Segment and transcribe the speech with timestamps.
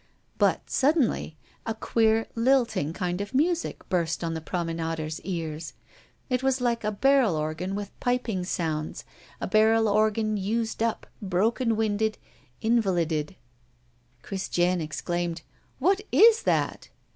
[0.39, 5.73] But, suddenly, a queer lilting kind of music burst on the promenaders' ears.
[6.27, 9.05] It was like a barrel organ with piping sounds,
[9.39, 12.17] a barrel organ used up, broken winded,
[12.63, 13.35] invalided.
[14.23, 15.43] Christiane exclaimed:
[15.77, 16.89] "What is that?"